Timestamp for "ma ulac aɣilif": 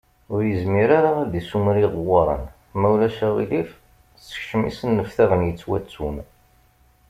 2.79-3.69